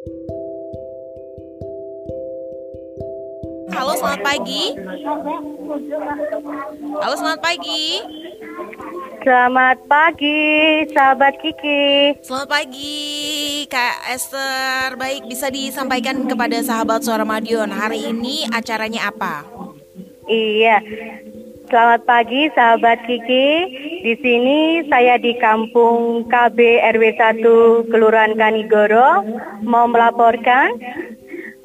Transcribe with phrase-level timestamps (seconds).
[0.00, 0.16] Halo,
[4.00, 4.72] selamat pagi.
[7.04, 8.00] Halo, selamat pagi.
[9.20, 10.40] Selamat pagi,
[10.96, 12.16] sahabat Kiki.
[12.24, 14.96] Selamat pagi, Kak Esther.
[14.96, 17.68] Baik, bisa disampaikan kepada sahabat Suara Madiun.
[17.68, 19.44] Hari ini acaranya apa?
[20.24, 20.80] Iya.
[21.68, 23.52] Selamat pagi, sahabat Kiki.
[24.00, 26.58] Di sini saya di Kampung KB
[26.96, 29.20] RW 1 Kelurahan Kanigoro
[29.60, 30.72] mau melaporkan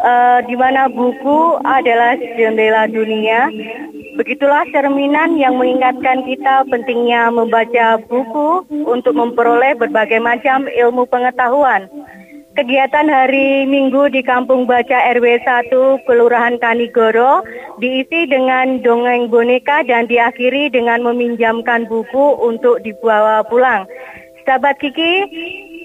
[0.03, 3.47] uh, di mana buku adalah jendela dunia
[4.15, 11.91] Begitulah cerminan yang mengingatkan kita pentingnya membaca buku untuk memperoleh berbagai macam ilmu pengetahuan.
[12.55, 17.43] Kegiatan hari Minggu di Kampung Baca RW 1 Kelurahan Kanigoro
[17.83, 23.83] diisi dengan dongeng boneka dan diakhiri dengan meminjamkan buku untuk dibawa pulang.
[24.47, 25.27] Sahabat Kiki,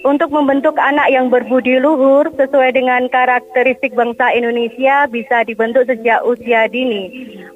[0.07, 6.71] untuk membentuk anak yang berbudi luhur sesuai dengan karakteristik bangsa Indonesia bisa dibentuk sejak usia
[6.71, 7.11] dini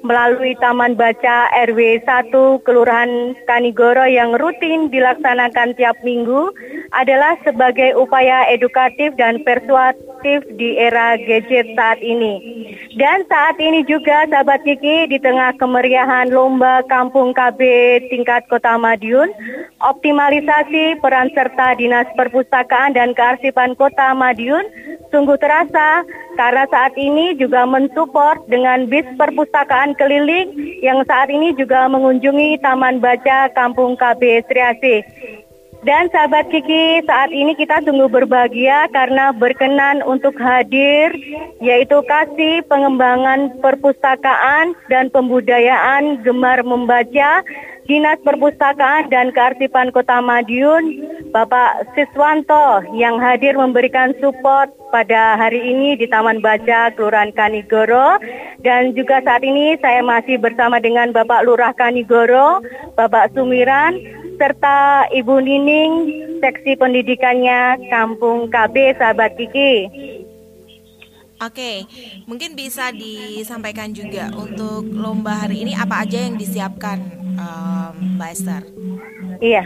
[0.05, 2.35] melalui Taman Baca RW 1
[2.67, 6.53] Kelurahan Kanigoro yang rutin dilaksanakan tiap minggu
[6.93, 12.65] adalah sebagai upaya edukatif dan persuasif di era gadget saat ini.
[12.95, 17.59] Dan saat ini juga sahabat Kiki di tengah kemeriahan lomba Kampung KB
[18.11, 19.31] tingkat Kota Madiun,
[19.81, 24.63] optimalisasi peran serta Dinas Perpustakaan dan Kearsipan Kota Madiun
[25.15, 26.03] sungguh terasa
[26.35, 30.51] karena saat ini juga mensupport dengan bis perpustakaan keliling
[30.83, 34.99] yang saat ini juga mengunjungi Taman Baca Kampung KB Triasi.
[35.85, 41.13] Dan sahabat Kiki, saat ini kita sungguh berbahagia karena berkenan untuk hadir
[41.61, 47.45] yaitu kasih pengembangan perpustakaan dan pembudayaan gemar membaca
[47.85, 55.93] Dinas Perpustakaan dan Kearsipan Kota Madiun, Bapak Siswanto yang hadir memberikan support pada hari ini
[55.93, 58.17] di Taman Baca Kelurahan Kanigoro
[58.65, 62.65] dan juga saat ini saya masih bersama dengan Bapak Lurah Kanigoro,
[62.97, 64.01] Bapak Sumiran
[64.41, 65.93] serta Ibu Nining
[66.41, 69.85] seksi pendidikannya Kampung KB Sahabat Kiki.
[71.45, 71.85] Oke,
[72.25, 76.97] mungkin bisa disampaikan juga untuk lomba hari ini apa aja yang disiapkan
[77.37, 78.63] um, Mbak Esther?
[79.45, 79.63] Iya,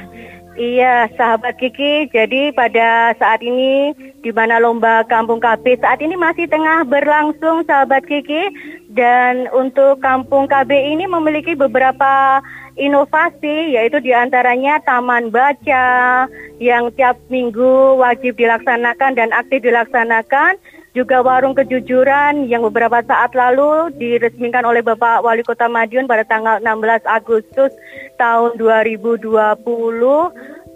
[0.60, 2.12] iya sahabat Kiki.
[2.12, 8.04] Jadi pada saat ini di mana lomba Kampung KB saat ini masih tengah berlangsung sahabat
[8.04, 8.52] Kiki
[8.92, 12.44] dan untuk Kampung KB ini memiliki beberapa
[12.76, 16.28] inovasi yaitu di antaranya taman baca
[16.60, 20.60] yang tiap minggu wajib dilaksanakan dan aktif dilaksanakan
[20.98, 26.58] juga warung kejujuran yang beberapa saat lalu diresmikan oleh Bapak Wali Kota Madiun pada tanggal
[26.62, 27.72] 16 Agustus
[28.18, 29.38] tahun 2020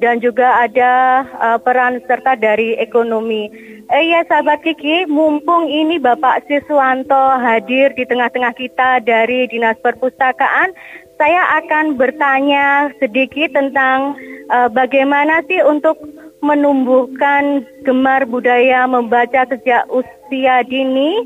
[0.01, 3.49] dan juga ada uh, peran serta dari ekonomi.
[3.91, 10.71] Eh ya sahabat Kiki, mumpung ini Bapak Siswanto hadir di tengah-tengah kita dari Dinas Perpustakaan,
[11.19, 14.17] saya akan bertanya sedikit tentang
[14.49, 15.99] uh, bagaimana sih untuk
[16.43, 21.23] menumbuhkan gemar budaya membaca sejak usia dini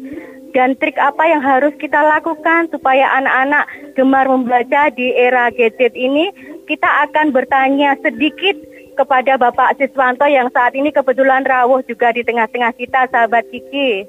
[0.54, 3.66] dan trik apa yang harus kita lakukan supaya anak-anak
[3.98, 6.30] gemar membaca di era gadget ini
[6.70, 8.56] kita akan bertanya sedikit
[8.98, 14.06] kepada Bapak Siswanto yang saat ini kebetulan rawuh juga di tengah-tengah kita sahabat Kiki.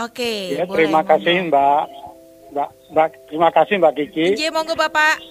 [0.00, 1.82] Oke, ya, boleh, terima kasih Mbak.
[2.50, 4.26] Mbak, Mbak, terima kasih Mbak Kiki.
[4.34, 5.22] Iya, monggo Bapak.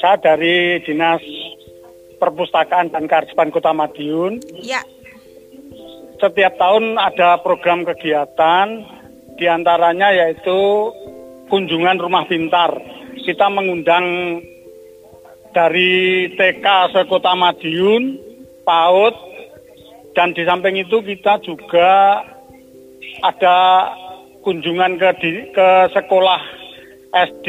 [0.00, 1.22] Saya dari Dinas
[2.18, 4.40] Perpustakaan dan Kearsipan Kota Madiun.
[4.62, 4.82] Ya.
[6.18, 8.86] Setiap tahun ada program kegiatan,
[9.34, 10.90] di antaranya yaitu
[11.50, 12.70] kunjungan rumah pintar.
[13.24, 14.40] Kita mengundang
[15.52, 18.18] dari TK se Kota Madiun,
[18.62, 19.14] PAUD,
[20.14, 22.22] dan di samping itu kita juga
[23.22, 23.56] ada
[24.46, 26.42] kunjungan ke di, ke sekolah
[27.14, 27.48] SD,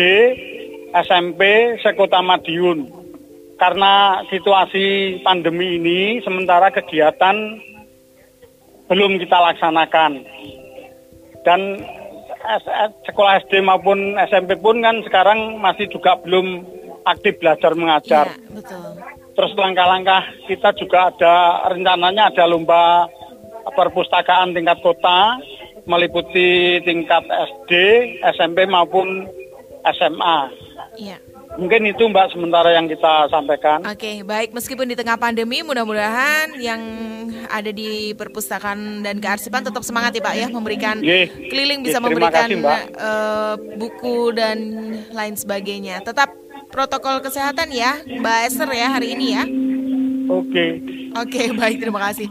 [0.93, 3.04] SMP sekota Madiun
[3.55, 7.59] karena situasi pandemi ini sementara kegiatan
[8.85, 10.11] belum kita laksanakan
[11.47, 11.81] dan
[13.09, 16.61] sekolah SD maupun SMP pun kan sekarang masih juga belum
[17.05, 18.27] aktif belajar mengajar.
[18.33, 18.85] Ya, betul.
[19.35, 23.09] Terus langkah-langkah kita juga ada rencananya ada lomba
[23.73, 25.41] perpustakaan tingkat kota
[25.85, 27.71] meliputi tingkat SD,
[28.37, 29.27] SMP maupun
[29.85, 30.37] SMA.
[30.97, 31.17] Iya.
[31.55, 33.79] Mungkin itu Mbak sementara yang kita sampaikan.
[33.87, 34.51] Oke, okay, baik.
[34.51, 36.81] Meskipun di tengah pandemi, mudah-mudahan yang
[37.47, 42.03] ada di perpustakaan dan kearsipan tetap semangat ya Pak ya memberikan Ye, keliling bisa Ye,
[42.03, 42.59] memberikan kasih,
[42.99, 44.57] uh, buku dan
[45.15, 46.03] lain sebagainya.
[46.03, 46.33] Tetap
[46.73, 49.43] protokol kesehatan ya Mbak Esther ya hari ini ya.
[50.27, 50.94] Oke.
[51.15, 52.27] Oke, okay, baik terima kasih.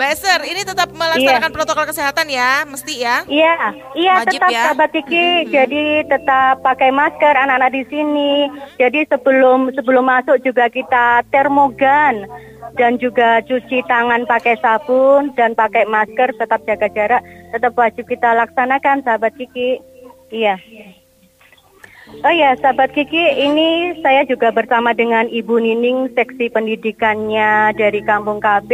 [0.00, 1.56] Mbak Esther, ini tetap melaksanakan iya.
[1.56, 3.16] protokol kesehatan ya, mesti ya?
[3.28, 3.56] Iya,
[3.92, 4.62] iya Wajib tetap ya?
[4.72, 5.28] sahabat Kiki.
[5.28, 5.48] Hmm.
[5.52, 8.48] Jadi tetap pakai masker anak-anak di sini.
[8.80, 12.24] Jadi sebelum sebelum masuk juga kita termogan
[12.80, 18.32] dan juga cuci tangan pakai sabun dan pakai masker, tetap jaga jarak, tetap wajib kita
[18.32, 19.76] laksanakan sahabat Kiki.
[20.32, 20.56] Iya.
[22.20, 28.36] Oh ya, sahabat Kiki, ini saya juga bersama dengan Ibu Nining, seksi pendidikannya dari Kampung
[28.36, 28.68] KB.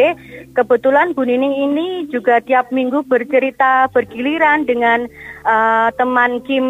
[0.59, 5.07] Kebetulan Bu Nining ini juga tiap minggu bercerita bergiliran dengan
[5.47, 6.67] uh, teman Kim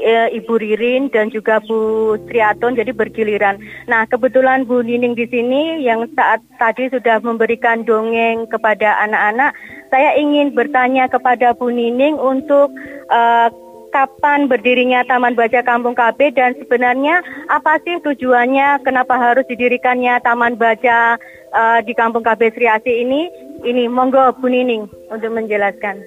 [0.00, 3.60] uh, Ibu Ririn dan juga Bu Triaton jadi bergiliran.
[3.84, 9.52] Nah, kebetulan Bu Nining di sini yang saat tadi sudah memberikan dongeng kepada anak-anak,
[9.92, 12.72] saya ingin bertanya kepada Bu Nining untuk
[13.12, 13.52] uh,
[13.90, 17.20] kapan berdirinya Taman Baca Kampung KB dan sebenarnya
[17.50, 21.18] apa sih tujuannya kenapa harus didirikannya Taman Baca
[21.52, 23.28] uh, di Kampung KB Sri Asih ini?
[23.60, 26.00] Ini monggo Bu Nining untuk menjelaskan.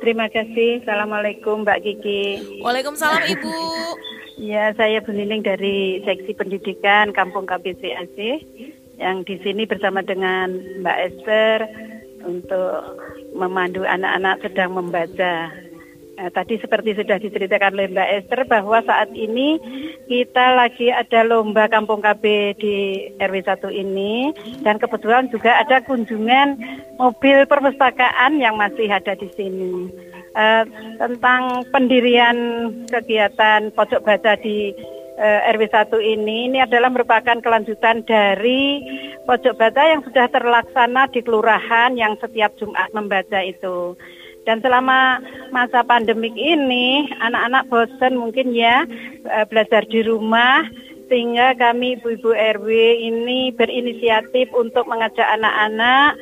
[0.00, 0.82] Terima kasih.
[0.82, 2.22] Assalamualaikum Mbak Kiki.
[2.64, 3.54] Waalaikumsalam Ibu.
[4.50, 8.36] ya, saya Bu Nining dari Seksi Pendidikan Kampung KB Sri Asih
[8.98, 11.58] yang di sini bersama dengan Mbak Esther
[12.22, 13.02] untuk
[13.34, 15.50] memandu anak-anak sedang membaca
[16.12, 19.56] Nah, tadi seperti sudah diceritakan oleh Mbak Esther bahwa saat ini
[20.12, 22.76] kita lagi ada lomba Kampung KB di
[23.16, 24.28] RW 1 ini
[24.60, 26.60] dan kebetulan juga ada kunjungan
[27.00, 29.88] mobil perpustakaan yang masih ada di sini.
[30.32, 30.64] Uh,
[30.96, 32.36] tentang pendirian
[32.88, 34.72] kegiatan pojok baca di
[35.16, 38.84] uh, RW 1 ini ini adalah merupakan kelanjutan dari
[39.24, 43.96] pojok baca yang sudah terlaksana di kelurahan yang setiap Jumat membaca itu.
[44.42, 45.22] Dan selama
[45.54, 48.82] masa pandemik ini, anak-anak bosan mungkin ya
[49.26, 50.66] eh, belajar di rumah,
[51.12, 52.68] sehingga kami ibu-ibu RW
[53.04, 56.16] ini berinisiatif untuk mengajak anak-anak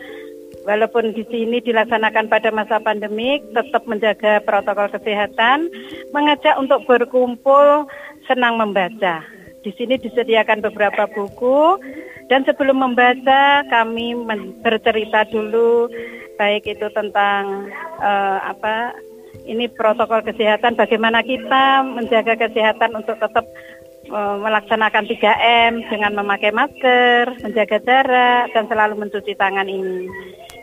[0.66, 5.70] walaupun di sini dilaksanakan pada masa pandemik tetap menjaga protokol kesehatan
[6.12, 7.86] mengajak untuk berkumpul
[8.28, 9.24] senang membaca.
[9.60, 11.78] Di sini disediakan beberapa buku
[12.30, 14.14] dan sebelum membaca kami
[14.62, 15.90] bercerita dulu
[16.38, 17.68] baik itu tentang
[17.98, 18.94] uh, apa
[19.50, 23.44] ini protokol kesehatan bagaimana kita menjaga kesehatan untuk tetap
[24.14, 30.06] uh, melaksanakan 3M dengan memakai masker, menjaga jarak dan selalu mencuci tangan ini.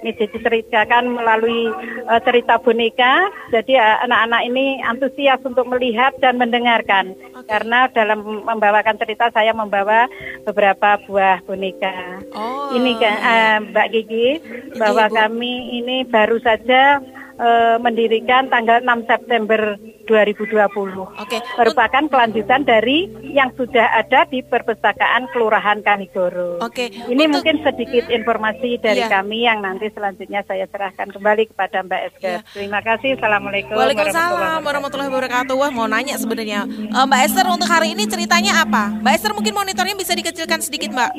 [0.03, 1.73] Ini diceritakan melalui
[2.05, 3.31] uh, cerita boneka.
[3.49, 7.13] Jadi anak anak-anak ini antusias untuk melihat dan mendengarkan.
[7.13, 7.47] Okay.
[7.47, 10.09] Karena dalam membawakan cerita saya membawa
[10.43, 12.25] beberapa buah boneka.
[12.35, 12.75] Oh.
[12.75, 14.29] Ini uh, Mbak Gigi
[14.75, 16.99] bahwa kami ini baru saja
[17.39, 20.55] uh, mendirikan tanggal 6 September 2020.
[20.55, 21.11] Oke.
[21.27, 21.39] Okay.
[21.59, 26.63] Merupakan kelanjutan dari yang sudah ada di perpustakaan Kelurahan Kanigoro.
[26.63, 26.87] Oke.
[26.89, 27.11] Okay.
[27.11, 29.11] Ini Untuk, mungkin sedikit informasi dari iya.
[29.11, 32.39] kami yang nanti selanjutnya saya serahkan kembali kepada Mbak Esther.
[32.39, 32.55] Iya.
[32.55, 33.19] Terima kasih.
[33.19, 35.53] Assalamualaikum Waalaikumsalam warahmatullahi wabarakatuh.
[35.53, 36.63] Wah, mau nanya sebenarnya.
[36.65, 38.95] Uh, Mbak Esther untuk hari ini ceritanya apa?
[39.03, 41.11] Mbak Esther mungkin monitornya bisa dikecilkan sedikit, Mbak.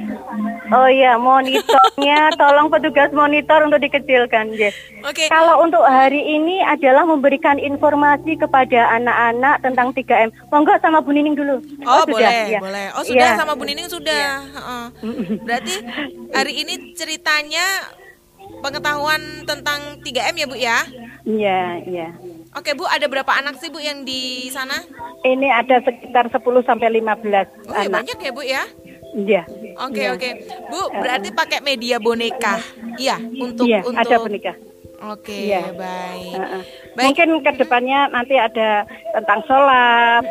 [0.68, 4.68] Oh iya, monitornya tolong petugas monitor untuk dikecilkan, Oke.
[5.00, 5.28] Okay.
[5.32, 10.28] Kalau untuk hari ini adalah memberikan informasi kepada anak-anak tentang 3M.
[10.52, 11.62] Monggo sama Bu Nining dulu.
[11.88, 12.60] Oh, oh boleh, sudah, ya.
[12.60, 12.86] boleh.
[12.98, 13.38] Oh, sudah ya.
[13.38, 14.44] sama Bu Nining sudah.
[14.44, 14.92] Ya.
[15.46, 15.74] Berarti
[16.36, 17.64] hari ini ceritanya
[18.60, 20.78] pengetahuan tentang 3M ya, Bu ya?
[21.28, 22.08] Iya, iya.
[22.56, 24.80] Oke, Bu, ada berapa anak sih, Bu, yang di sana?
[25.22, 27.92] Ini ada sekitar 10 sampai 15 oh, ya, anak.
[27.92, 28.62] banyak ya, Bu ya?
[29.16, 29.42] Iya.
[29.78, 30.12] Oke ya.
[30.12, 30.28] oke,
[30.68, 32.60] Bu berarti pakai media boneka,
[33.00, 34.04] iya untuk iya, untuk.
[34.04, 34.52] ada boneka.
[34.98, 35.70] Oke, ya.
[35.70, 36.34] baik.
[36.34, 36.62] Uh -uh.
[36.98, 37.06] baik.
[37.06, 38.82] Mungkin ke depannya nanti ada
[39.14, 40.22] tentang sholat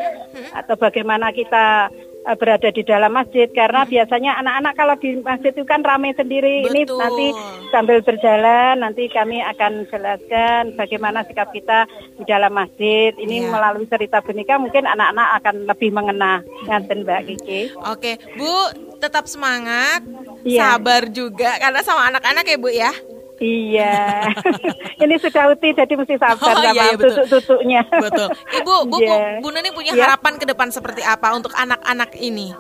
[0.51, 1.87] atau bagaimana kita
[2.35, 6.67] berada di dalam masjid karena biasanya anak-anak kalau di masjid itu kan ramai sendiri.
[6.67, 6.75] Betul.
[6.75, 7.27] Ini nanti
[7.71, 11.87] sambil berjalan nanti kami akan jelaskan bagaimana sikap kita
[12.19, 13.15] di dalam masjid.
[13.15, 13.49] Ini ya.
[13.53, 17.61] melalui cerita benika mungkin anak-anak akan lebih mengena nganten Mbak Kiki.
[17.87, 18.53] Oke, Bu,
[18.99, 20.03] tetap semangat.
[20.43, 20.75] Ya.
[20.75, 22.91] Sabar juga karena sama anak-anak ya, Bu ya.
[23.37, 24.33] Iya,
[25.05, 27.81] ini sudah uti jadi mesti sabar oh, sama iya, iya, tutuk-tutuknya.
[27.85, 28.27] Betul.
[28.33, 29.37] Ibu, Bu, yeah.
[29.37, 30.09] Bu Nuni punya yeah.
[30.09, 32.57] harapan ke depan seperti apa untuk anak-anak ini?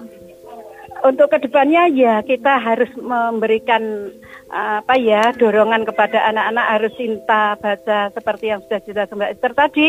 [1.01, 4.13] Untuk ke depannya ya kita harus memberikan
[4.53, 9.87] apa ya dorongan kepada anak-anak harus cinta baca seperti yang sudah kita Mbak Esther tadi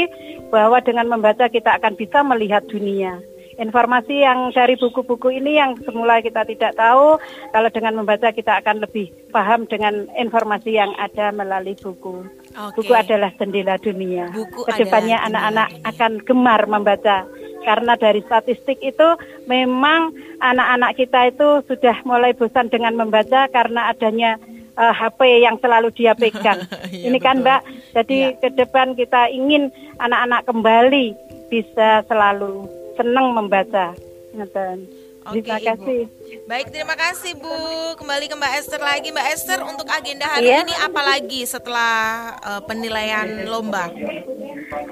[0.53, 3.17] bahwa dengan membaca kita akan bisa melihat dunia
[3.59, 7.19] informasi yang dari buku-buku ini yang semula kita tidak tahu,
[7.51, 12.25] kalau dengan membaca kita akan lebih paham dengan informasi yang ada melalui buku.
[12.55, 12.75] Okay.
[12.79, 14.31] Buku adalah jendela dunia.
[14.31, 17.27] Buku Ke depannya anak-anak akan gemar membaca
[17.67, 19.09] karena dari statistik itu
[19.51, 24.39] memang anak-anak kita itu sudah mulai bosan dengan membaca karena adanya
[24.79, 26.65] uh, eh, HP yang selalu dia pegang.
[26.95, 27.61] ya, Ini kan Mbak,
[27.99, 28.37] jadi ya.
[28.39, 31.07] ke depan kita ingin anak-anak kembali
[31.51, 33.95] bisa selalu senang membaca.
[35.29, 36.01] Oke, terima kasih.
[36.09, 36.49] Ibu.
[36.49, 37.57] Baik, terima kasih Bu.
[38.01, 39.09] Kembali ke Mbak Esther lagi.
[39.13, 40.65] Mbak Esther, untuk agenda hari yeah.
[40.65, 41.93] ini apa lagi setelah
[42.41, 43.93] uh, penilaian lomba?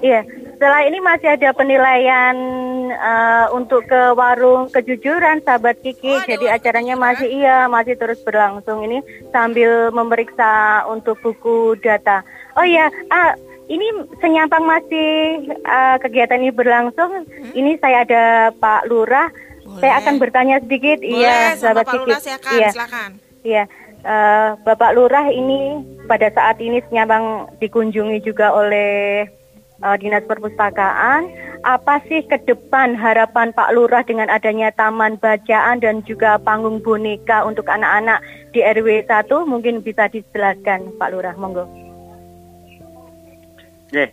[0.05, 2.37] Iya, setelah ini masih ada penilaian
[2.93, 6.21] uh, untuk ke warung kejujuran sahabat Kiki.
[6.21, 9.01] Oh, Jadi acaranya masih iya, masih terus berlangsung ini
[9.33, 12.21] sambil memeriksa untuk buku data.
[12.61, 13.33] Oh iya, ah,
[13.67, 13.87] ini
[14.23, 15.11] senyampang masih
[15.67, 17.27] uh, kegiatan ini berlangsung.
[17.27, 17.53] Hmm?
[17.55, 19.29] Ini saya ada Pak Lurah
[19.67, 19.83] boleh.
[19.83, 22.69] Saya akan bertanya sedikit, Boleh, iya, sahabat Pak Lurah, silakan, iya.
[22.71, 23.11] silakan.
[23.43, 23.65] Iya,
[24.07, 29.27] uh, Bapak Lurah ini pada saat ini senyabang dikunjungi juga oleh
[29.83, 31.27] uh, Dinas Perpustakaan.
[31.67, 37.43] Apa sih ke depan harapan Pak Lurah dengan adanya taman bacaan dan juga panggung boneka
[37.43, 38.23] untuk anak-anak
[38.55, 39.27] di RW 1?
[39.51, 41.86] Mungkin bisa dijelaskan Pak Lurah, monggo.
[43.87, 44.11] Oke,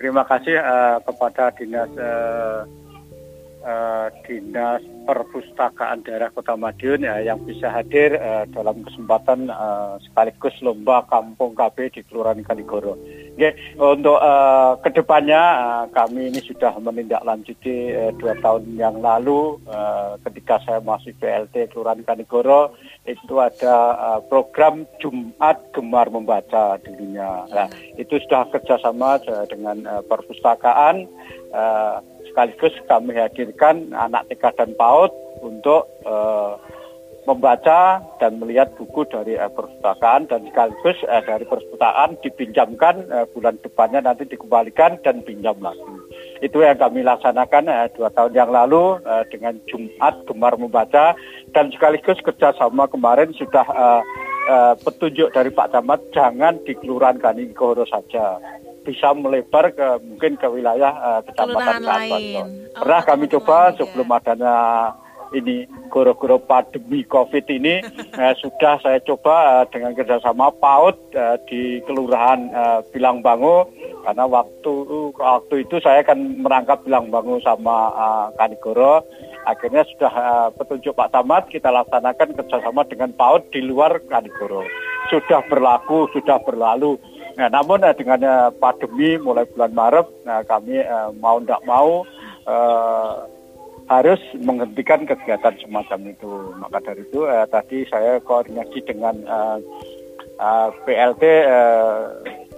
[0.00, 2.64] terima kasih uh, kepada Dinas uh,
[3.60, 10.56] uh, Dinas Perpustakaan Daerah Kota Madiun ya, yang bisa hadir uh, dalam kesempatan uh, sekaligus
[10.64, 12.96] lomba Kampung KB di Kelurahan Kanigoro.
[13.40, 19.56] Oke, untuk uh, ke depannya uh, kami ini sudah menindaklanjuti uh, dua tahun yang lalu
[19.64, 22.76] uh, ketika saya masih PLT Kelurahan Kanigoro
[23.08, 27.48] itu ada uh, program Jumat Gemar Membaca dulunya.
[27.48, 31.08] Nah, itu sudah kerjasama uh, dengan uh, perpustakaan.
[31.48, 36.60] Uh, sekaligus kami hadirkan anak TK dan PAUD untuk uh,
[37.28, 43.60] membaca dan melihat buku dari uh, perpustakaan dan sekaligus uh, dari perpustakaan dipinjamkan uh, bulan
[43.60, 45.84] depannya nanti dikembalikan dan pinjam lagi.
[46.40, 51.12] Itu yang kami laksanakan uh, dua tahun yang lalu uh, dengan Jumat Gemar Membaca
[51.52, 54.02] dan sekaligus kerjasama kemarin sudah uh,
[54.48, 58.40] uh, petunjuk dari Pak Camat jangan di Kelurahan Kanigoro saja
[58.80, 62.44] bisa melebar ke mungkin ke wilayah uh, kecamatan Kabupaten.
[62.72, 63.76] Oh, Pernah kami coba ya.
[63.76, 64.56] sebelum adanya
[65.36, 67.82] ini goro-goro pandemi COVID ini
[68.16, 73.66] uh, sudah saya coba uh, dengan kerjasama PAUD uh, di Kelurahan uh, Bilang Bangu
[74.00, 74.72] karena waktu
[75.14, 79.04] waktu itu saya akan merangkap Bilang Bangu sama uh, Kanigoro.
[79.48, 84.64] Akhirnya sudah uh, petunjuk Pak Tamat kita laksanakan kerjasama dengan PAUD di luar Kanigoro.
[85.08, 87.00] Sudah berlaku sudah berlalu.
[87.40, 92.04] Nah, namun eh, dengan eh, pandemi mulai bulan Maret, nah, kami eh, mau tidak mau
[92.44, 93.12] eh,
[93.90, 96.54] harus menghentikan kegiatan semacam itu.
[96.62, 99.58] Maka dari itu eh, tadi saya koordinasi dengan eh,
[100.38, 101.98] eh, PLT eh,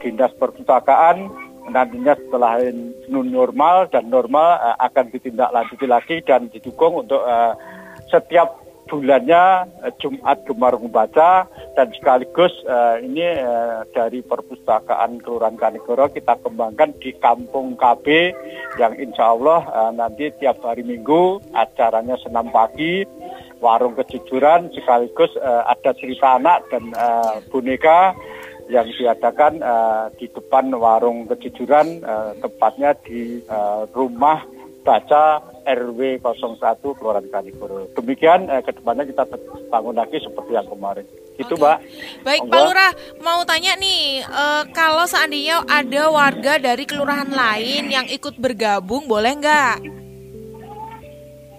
[0.04, 1.32] Dinas Perpustakaan
[1.72, 2.60] nantinya setelah
[3.08, 7.56] new normal dan normal eh, akan ditindaklanjuti lagi dan didukung untuk eh,
[8.12, 8.61] setiap
[8.92, 16.36] bulannya uh, Jumat Gemar Membaca dan sekaligus uh, ini uh, dari perpustakaan Kelurahan Kanigoro kita
[16.44, 18.36] kembangkan di Kampung KB
[18.76, 23.08] yang insya Allah uh, nanti tiap hari Minggu acaranya senam pagi
[23.64, 28.12] warung kejujuran sekaligus uh, ada cerita anak dan uh, boneka
[28.68, 34.44] yang diadakan uh, di depan warung kejujuran uh, tepatnya di uh, rumah
[34.82, 37.86] baca RW 01 Kelurahan Kanigoro.
[37.94, 39.24] Demikian eh, ke depannya kita
[39.70, 41.06] bangun lagi seperti yang kemarin.
[41.38, 41.78] Itu Mbak.
[42.26, 48.06] Baik Pak Lurah, mau tanya nih, eh, kalau seandainya ada warga dari kelurahan lain yang
[48.10, 49.76] ikut bergabung, boleh nggak?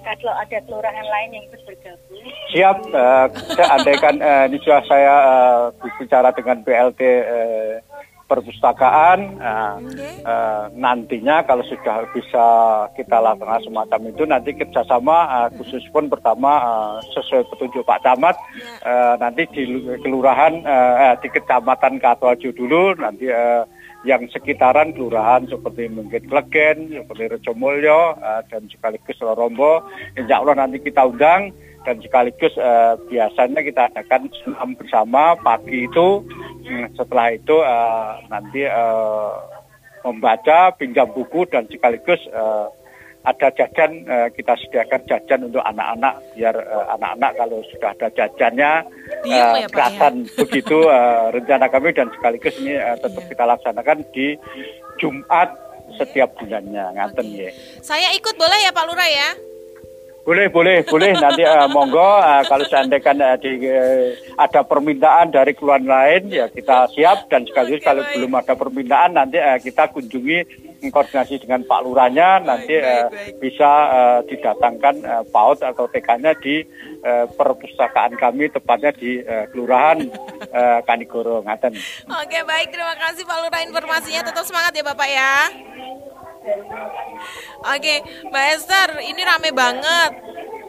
[0.04, 2.22] Kalau ada kelurahan lain yang ikut bergabung.
[2.54, 3.28] Siap, uh,
[3.72, 5.62] andaikan uh, ini sudah saya uh,
[5.98, 7.80] bicara dengan BLT uh,
[8.28, 9.76] perpustakaan uh,
[10.24, 12.46] uh, nantinya kalau sudah bisa
[12.96, 18.36] kita lakukan semacam itu nanti kerjasama uh, khusus pun pertama uh, sesuai petunjuk Pak Camat
[18.84, 19.64] uh, nanti di
[20.02, 23.68] kelurahan uh, di kecamatan Katuajo dulu nanti uh,
[24.04, 29.88] yang sekitaran kelurahan seperti mungkin Klegen, seperti Recomulyo uh, dan sekaligus Lorombo,
[30.20, 36.24] insya Allah nanti kita undang dan sekaligus uh, biasanya kita adakan senam bersama pagi itu
[36.68, 39.36] hmm, setelah itu uh, nanti uh,
[40.04, 42.68] membaca pinjam buku dan sekaligus uh,
[43.24, 46.56] ada jajan uh, kita sediakan jajan untuk anak-anak biar
[46.92, 48.72] anak-anak uh, kalau sudah ada jajannya
[49.24, 50.10] uh, ya, ya?
[50.44, 53.30] begitu uh, rencana kami dan sekaligus ini uh, tetap iya.
[53.32, 54.28] kita laksanakan di
[55.00, 55.50] Jumat
[56.00, 57.48] setiap bulannya ngaten okay.
[57.48, 57.52] ya.
[57.84, 59.53] Saya ikut boleh ya Pak Lurah ya?
[60.24, 61.12] Boleh, boleh, boleh.
[61.20, 66.48] Nanti uh, monggo uh, kalau seandainya uh, di, uh, ada permintaan dari keluarga lain ya
[66.48, 68.16] kita siap dan sekaligus okay, kalau baik.
[68.16, 73.34] belum ada permintaan nanti uh, kita kunjungi koordinasi dengan Pak Lurahnya nanti baik, baik, baik.
[73.40, 76.64] bisa uh, didatangkan uh, PAUD atau TK-nya di
[77.04, 80.08] uh, perpustakaan kami tepatnya di uh, Kelurahan
[80.52, 81.76] uh, Kanigoro Ngaten.
[82.08, 82.72] Oke, baik.
[82.72, 84.22] Terima kasih Pak Lurah informasinya.
[84.24, 85.34] Tetap semangat ya Bapak ya.
[87.64, 87.96] Oke,
[88.28, 90.12] Mbak Esther, ini rame banget.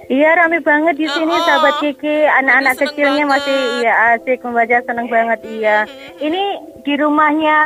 [0.04, 2.28] Iya rame banget di sini, oh, sahabat Kiki.
[2.28, 3.33] Anak-anak kecilnya banget.
[3.40, 5.40] masih ya asik membaca, seneng banget.
[5.49, 5.78] Iya.
[6.21, 6.43] Ini
[6.85, 7.57] di rumahnya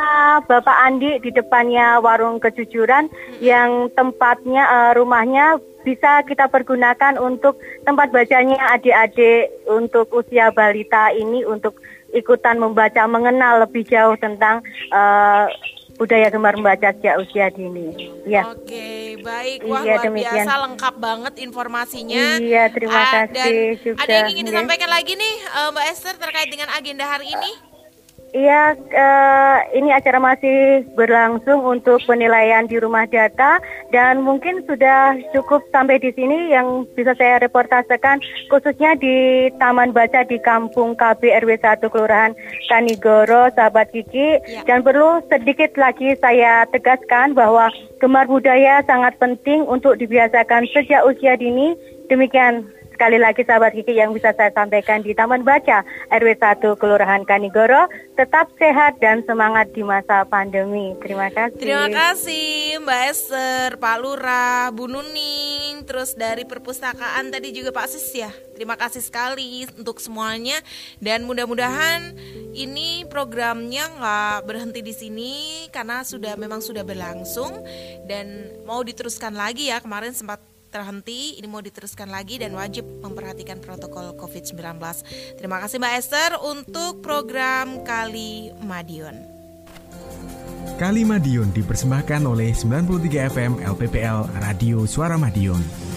[0.47, 3.11] Bapak Andi di depannya warung kejujuran
[3.43, 11.43] yang tempatnya uh, rumahnya bisa kita pergunakan untuk tempat bacanya adik-adik untuk usia balita ini
[11.43, 11.75] untuk
[12.15, 15.45] ikutan membaca mengenal lebih jauh tentang uh,
[15.99, 18.07] budaya gemar membaca sejak usia dini.
[18.23, 18.47] Ya.
[18.55, 19.67] Oke, baik.
[19.67, 20.31] Wah, iya, luar demikian.
[20.31, 22.25] biasa lengkap banget informasinya.
[22.39, 23.53] Iya, terima uh, kasih dan
[23.83, 23.99] juga.
[24.07, 27.68] Ada yang ingin disampaikan lagi nih, uh, Mbak Esther terkait dengan agenda hari ini?
[28.29, 33.57] Iya, uh, ini acara masih berlangsung untuk penilaian di rumah data
[33.89, 38.21] dan mungkin sudah cukup sampai di sini yang bisa saya reportasekan
[38.53, 42.37] khususnya di Taman Baca di Kampung KB RW 1 Kelurahan
[42.69, 44.37] Kanigoro, sahabat Kiki.
[44.45, 44.61] Ya.
[44.69, 51.33] Dan perlu sedikit lagi saya tegaskan bahwa gemar budaya sangat penting untuk dibiasakan sejak usia
[51.33, 51.73] dini.
[52.13, 52.65] Demikian
[52.99, 57.87] Sekali lagi sahabat Kiki yang bisa saya sampaikan di Taman Baca RW 1 Kelurahan Kanigoro,
[58.19, 60.91] tetap sehat dan semangat di masa pandemi.
[60.99, 61.63] Terima kasih.
[61.63, 68.11] Terima kasih Mbak Esther, Pak Lurah, Bu Nuning, terus dari perpustakaan tadi juga Pak Sis
[68.11, 68.35] ya.
[68.51, 70.59] Terima kasih sekali untuk semuanya
[70.99, 72.19] dan mudah-mudahan
[72.51, 75.33] ini programnya nggak berhenti di sini
[75.71, 77.63] karena sudah memang sudah berlangsung
[78.11, 83.57] dan mau diteruskan lagi ya kemarin sempat terhenti, ini mau diteruskan lagi dan wajib memperhatikan
[83.59, 84.57] protokol COVID-19.
[85.35, 89.39] Terima kasih Mbak Esther untuk program Kali Madiun.
[90.79, 95.88] Kali Madiun dipersembahkan oleh 93 FM LPPL Radio Suara Madiun.